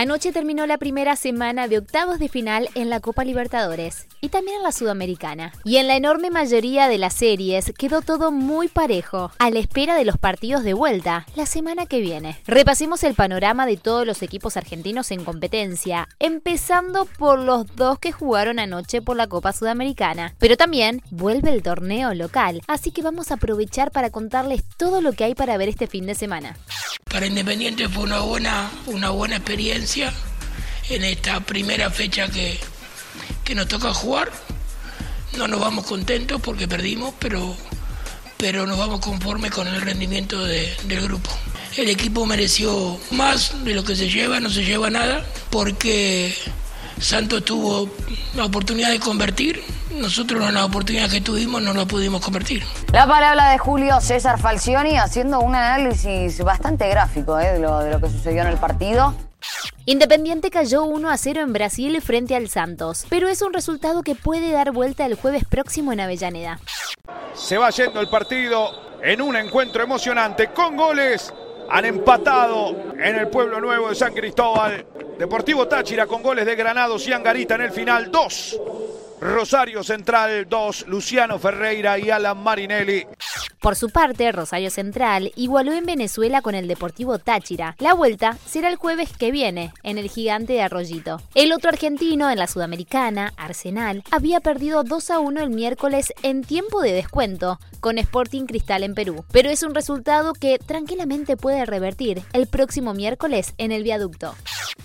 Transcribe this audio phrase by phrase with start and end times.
[0.00, 4.58] Anoche terminó la primera semana de octavos de final en la Copa Libertadores y también
[4.58, 5.52] en la Sudamericana.
[5.64, 9.96] Y en la enorme mayoría de las series quedó todo muy parejo, a la espera
[9.96, 12.40] de los partidos de vuelta la semana que viene.
[12.46, 18.12] Repasemos el panorama de todos los equipos argentinos en competencia, empezando por los dos que
[18.12, 20.32] jugaron anoche por la Copa Sudamericana.
[20.38, 25.12] Pero también vuelve el torneo local, así que vamos a aprovechar para contarles todo lo
[25.12, 26.56] que hay para ver este fin de semana.
[27.10, 32.58] Para Independiente fue una buena, una buena experiencia en esta primera fecha que,
[33.44, 34.30] que nos toca jugar.
[35.36, 37.54] No nos vamos contentos porque perdimos, pero,
[38.38, 41.30] pero nos vamos conformes con el rendimiento de- del grupo.
[41.76, 46.34] El equipo mereció más de lo que se lleva, no se lleva nada, porque
[46.98, 47.88] Santos tuvo
[48.34, 52.64] la oportunidad de convertir, nosotros en la oportunidad que tuvimos no la pudimos convertir.
[52.92, 57.90] La palabra de Julio César Falcioni haciendo un análisis bastante gráfico eh, de, lo, de
[57.92, 59.14] lo que sucedió en el partido.
[59.88, 64.14] Independiente cayó 1 a 0 en Brasil frente al Santos, pero es un resultado que
[64.14, 66.60] puede dar vuelta el jueves próximo en Avellaneda.
[67.32, 71.32] Se va yendo el partido en un encuentro emocionante con goles.
[71.70, 74.84] Han empatado en el Pueblo Nuevo de San Cristóbal.
[75.18, 78.10] Deportivo Táchira con goles de Granados y Angarita en el final.
[78.10, 78.60] Dos.
[79.22, 80.86] Rosario Central, dos.
[80.86, 83.06] Luciano Ferreira y Alan Marinelli.
[83.68, 87.76] Por su parte, Rosario Central igualó en Venezuela con el Deportivo Táchira.
[87.78, 91.20] La vuelta será el jueves que viene, en el gigante de Arroyito.
[91.34, 96.44] El otro argentino en la Sudamericana, Arsenal, había perdido 2 a 1 el miércoles en
[96.44, 99.26] tiempo de descuento con Sporting Cristal en Perú.
[99.32, 104.34] Pero es un resultado que tranquilamente puede revertir el próximo miércoles en el viaducto.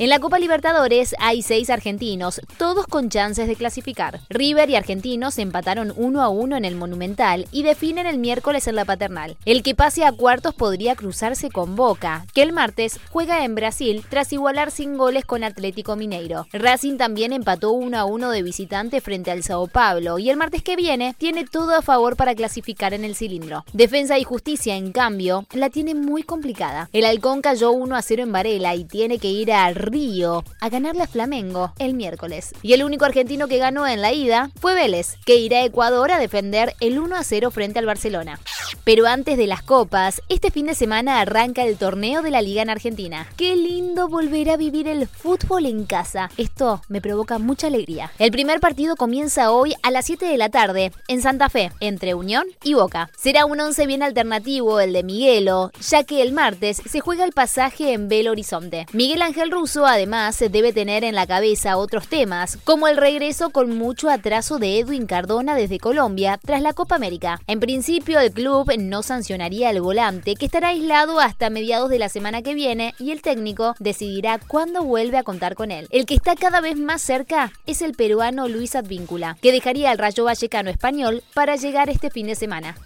[0.00, 4.20] En la Copa Libertadores hay seis argentinos, todos con chances de clasificar.
[4.28, 8.76] River y Argentinos empataron 1 a 1 en el Monumental y definen el miércoles en
[8.76, 9.36] la Paternal.
[9.44, 14.04] El que pase a cuartos podría cruzarse con Boca, que el martes juega en Brasil
[14.08, 16.46] tras igualar sin goles con Atlético Mineiro.
[16.52, 20.62] Racing también empató 1 a 1 de visitante frente al Sao Paulo y el martes
[20.62, 23.64] que viene tiene todo a favor para clasificar en el cilindro.
[23.72, 26.88] Defensa y Justicia, en cambio, la tiene muy complicada.
[26.92, 30.68] El Halcón cayó 1 a 0 en Varela y tiene que ir a Río a
[30.68, 32.54] ganarle a Flamengo el miércoles.
[32.62, 36.12] Y el único argentino que ganó en la ida fue Vélez, que irá a Ecuador
[36.12, 38.40] a defender el 1 a 0 frente al Barcelona.
[38.88, 42.62] Pero antes de las copas, este fin de semana arranca el torneo de la Liga
[42.62, 43.28] en Argentina.
[43.36, 46.30] Qué lindo volver a vivir el fútbol en casa.
[46.38, 48.10] Esto me provoca mucha alegría.
[48.18, 52.14] El primer partido comienza hoy a las 7 de la tarde en Santa Fe, entre
[52.14, 53.10] Unión y Boca.
[53.14, 57.32] Será un once bien alternativo el de Miguelo, ya que el martes se juega el
[57.32, 58.86] pasaje en Belo Horizonte.
[58.94, 63.76] Miguel Ángel Russo además debe tener en la cabeza otros temas, como el regreso con
[63.76, 67.42] mucho atraso de Edwin Cardona desde Colombia tras la Copa América.
[67.46, 72.08] En principio el club no sancionaría al volante, que estará aislado hasta mediados de la
[72.08, 75.88] semana que viene y el técnico decidirá cuándo vuelve a contar con él.
[75.90, 79.98] El que está cada vez más cerca es el peruano Luis Advíncula, que dejaría al
[79.98, 82.76] Rayo Vallecano español para llegar este fin de semana.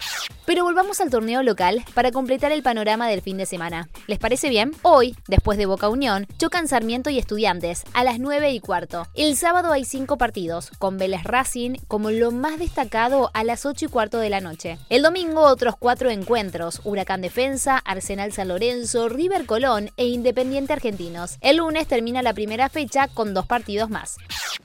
[0.45, 3.87] Pero volvamos al torneo local para completar el panorama del fin de semana.
[4.07, 4.71] ¿Les parece bien?
[4.81, 9.07] Hoy, después de Boca Unión, chocan Sarmiento y Estudiantes a las 9 y cuarto.
[9.13, 13.85] El sábado hay cinco partidos, con Vélez Racing como lo más destacado a las 8
[13.85, 14.77] y cuarto de la noche.
[14.89, 21.37] El domingo otros cuatro encuentros, Huracán Defensa, Arsenal San Lorenzo, River Colón e Independiente Argentinos.
[21.39, 24.17] El lunes termina la primera fecha con dos partidos más.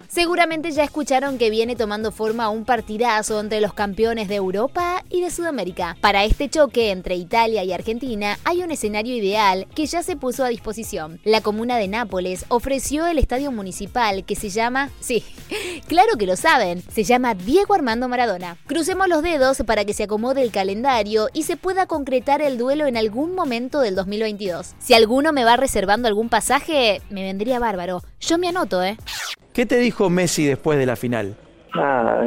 [0.09, 5.21] Seguramente ya escucharon que viene tomando forma un partidazo entre los campeones de Europa y
[5.21, 5.99] de Sudamérica.
[6.01, 10.45] Para este choque entre Italia y Argentina hay un escenario ideal que ya se puso
[10.45, 11.21] a disposición.
[11.25, 15.23] La comuna de Nápoles ofreció el estadio municipal que se llama, sí,
[15.89, 18.57] claro que lo saben, se llama Diego Armando Maradona.
[18.67, 22.87] Crucemos los dedos para que se acomode el calendario y se pueda concretar el duelo
[22.87, 24.75] en algún momento del 2022.
[24.79, 28.03] Si alguno me va reservando algún pasaje, me vendría bárbaro.
[28.21, 28.97] Yo me anoto, ¿eh?
[29.59, 31.35] ¿Qué te dijo Messi después de la final?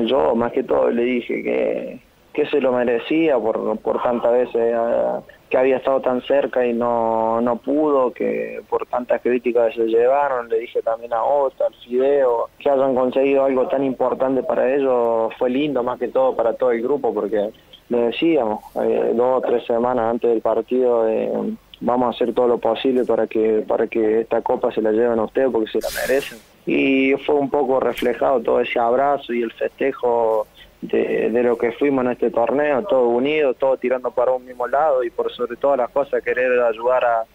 [0.05, 2.01] Yo más que todo le dije que,
[2.33, 6.73] que se lo merecía por, por tantas veces ah, que había estado tan cerca y
[6.73, 11.73] no, no pudo, que por tantas críticas se llevaron, le dije también a Ota, al
[11.75, 16.51] Fideo, que hayan conseguido algo tan importante para ellos, fue lindo más que todo para
[16.55, 17.51] todo el grupo, porque
[17.87, 21.31] le decíamos eh, dos o tres semanas antes del partido eh,
[21.79, 25.17] vamos a hacer todo lo posible para que para que esta copa se la lleven
[25.17, 29.41] a ustedes porque se la merecen y fue un poco reflejado todo ese abrazo y
[29.41, 30.47] el festejo
[30.81, 34.67] de, de lo que fuimos en este torneo, todos unidos, todos tirando para un mismo
[34.67, 37.25] lado y por sobre todas las cosas querer ayudar a,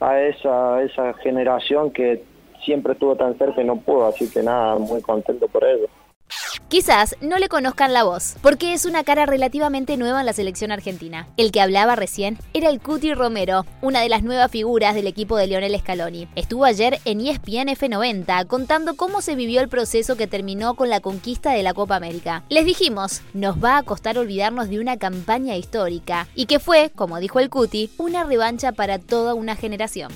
[0.00, 2.22] a esa, esa generación que
[2.64, 5.88] siempre estuvo tan cerca y no pudo, así que nada, muy contento por ello.
[6.68, 10.72] Quizás no le conozcan la voz, porque es una cara relativamente nueva en la selección
[10.72, 11.28] argentina.
[11.36, 15.36] El que hablaba recién era el Cuti Romero, una de las nuevas figuras del equipo
[15.36, 16.26] de Lionel Scaloni.
[16.34, 20.98] Estuvo ayer en ESPN F90 contando cómo se vivió el proceso que terminó con la
[20.98, 22.42] conquista de la Copa América.
[22.48, 27.20] Les dijimos, nos va a costar olvidarnos de una campaña histórica y que fue, como
[27.20, 30.10] dijo el Cuti, una revancha para toda una generación.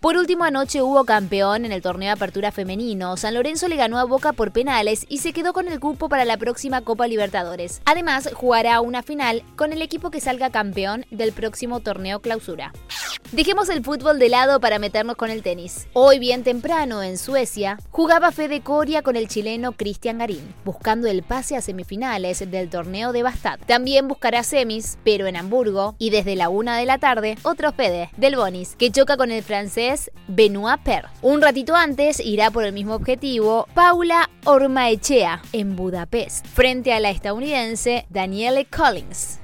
[0.00, 3.18] Por último, anoche hubo campeón en el torneo de apertura femenino.
[3.18, 6.24] San Lorenzo le ganó a Boca por penales y se quedó con el cupo para
[6.24, 7.82] la próxima Copa Libertadores.
[7.84, 12.72] Además, jugará una final con el equipo que salga campeón del próximo torneo clausura.
[13.32, 15.86] Dejemos el fútbol de lado para meternos con el tenis.
[15.92, 21.22] Hoy bien temprano en Suecia jugaba Fede Coria con el chileno Cristian Garín, buscando el
[21.22, 23.60] pase a semifinales del torneo de Bastad.
[23.66, 28.10] También buscará semis, pero en Hamburgo, y desde la una de la tarde, otro Fede,
[28.16, 31.06] del Bonis, que choca con el francés Benoit Per.
[31.22, 37.10] Un ratito antes irá por el mismo objetivo Paula Ormaechea en Budapest, frente a la
[37.10, 39.39] estadounidense Danielle Collins.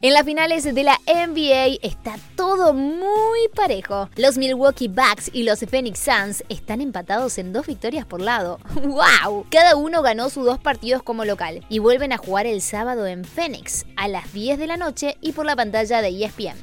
[0.00, 4.08] En las finales de la NBA está todo muy parejo.
[4.16, 8.58] Los Milwaukee Bucks y los Phoenix Suns están empatados en dos victorias por lado.
[8.74, 9.46] ¡Wow!
[9.50, 13.24] Cada uno ganó sus dos partidos como local y vuelven a jugar el sábado en
[13.24, 16.56] Phoenix a las 10 de la noche y por la pantalla de ESPN.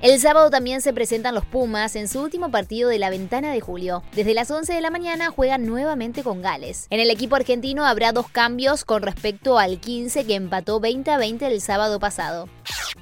[0.00, 3.60] El sábado también se presentan los Pumas en su último partido de la ventana de
[3.62, 4.02] julio.
[4.12, 6.86] Desde las 11 de la mañana juegan nuevamente con Gales.
[6.90, 11.16] En el equipo argentino habrá dos cambios con respecto al 15 que empató 20 a
[11.16, 12.33] 20 el sábado pasado.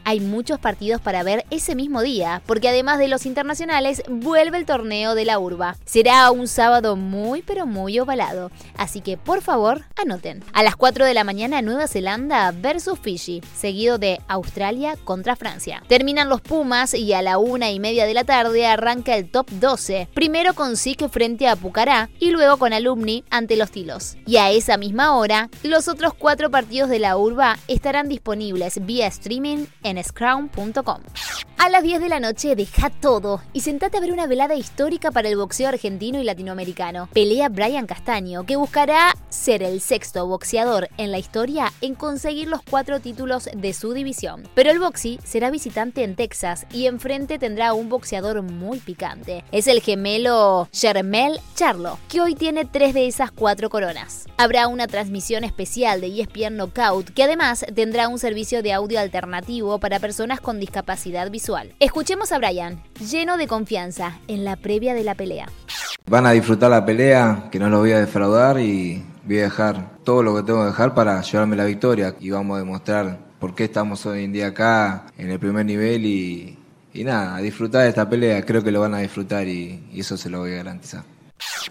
[0.04, 4.66] Hay muchos partidos para ver ese mismo día, porque además de los internacionales, vuelve el
[4.66, 5.76] torneo de la urba.
[5.84, 10.42] Será un sábado muy pero muy ovalado, así que por favor anoten.
[10.52, 15.82] A las 4 de la mañana Nueva Zelanda versus Fiji, seguido de Australia contra Francia.
[15.86, 19.48] Terminan los Pumas y a la una y media de la tarde arranca el top
[19.50, 24.16] 12, primero con SIC frente a Pucará y luego con Alumni ante los Tilos.
[24.26, 29.06] Y a esa misma hora, los otros cuatro partidos de la urba estarán disponibles vía
[29.82, 31.02] en scrum.com.
[31.62, 35.12] A las 10 de la noche deja todo y sentate a ver una velada histórica
[35.12, 37.08] para el boxeo argentino y latinoamericano.
[37.12, 42.62] Pelea Brian Castaño, que buscará ser el sexto boxeador en la historia en conseguir los
[42.68, 44.42] cuatro títulos de su división.
[44.56, 49.44] Pero el boxy será visitante en Texas y enfrente tendrá un boxeador muy picante.
[49.52, 54.26] Es el gemelo Jermel Charlo, que hoy tiene tres de esas cuatro coronas.
[54.36, 59.78] Habrá una transmisión especial de ESPN Knockout que además tendrá un servicio de audio alternativo
[59.78, 61.51] para personas con discapacidad visual.
[61.80, 65.48] Escuchemos a Brian, lleno de confianza, en la previa de la pelea.
[66.06, 69.98] Van a disfrutar la pelea, que no los voy a defraudar y voy a dejar
[70.02, 73.54] todo lo que tengo que dejar para llevarme la victoria y vamos a demostrar por
[73.54, 76.58] qué estamos hoy en día acá en el primer nivel y,
[76.94, 80.30] nada, a disfrutar de esta pelea, creo que lo van a disfrutar y eso se
[80.30, 81.04] lo voy a garantizar.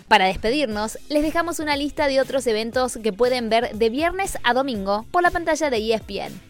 [0.08, 4.54] Para despedirnos, les dejamos una lista de otros eventos que pueden ver de viernes a
[4.54, 6.42] domingo por la pantalla de ESPN.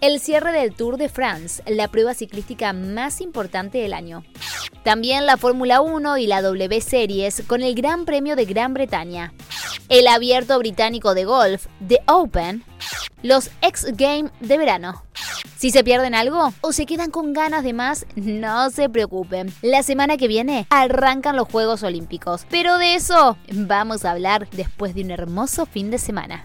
[0.00, 4.24] El cierre del Tour de France, la prueba ciclística más importante del año.
[4.82, 9.32] También la Fórmula 1 y la W Series con el Gran Premio de Gran Bretaña.
[9.88, 12.64] El abierto británico de golf, The Open.
[13.22, 15.02] Los X Games de verano.
[15.56, 19.50] Si se pierden algo o se quedan con ganas de más, no se preocupen.
[19.62, 22.46] La semana que viene arrancan los Juegos Olímpicos.
[22.50, 26.44] Pero de eso vamos a hablar después de un hermoso fin de semana.